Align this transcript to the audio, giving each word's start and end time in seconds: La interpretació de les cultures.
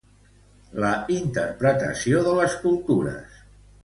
La 0.83 0.93
interpretació 1.15 2.21
de 2.29 2.31
les 2.39 2.57
cultures. 2.65 3.37